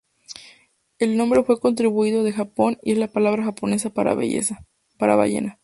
[0.97, 4.15] El nombre fue contribución de Japón y es la palabra japonesa para
[5.15, 5.59] ballena.